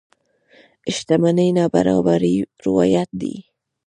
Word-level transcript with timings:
شتمنۍ 0.95 1.49
نابرابرۍ 1.57 2.35
روايت 2.65 3.09
دي. 3.21 3.35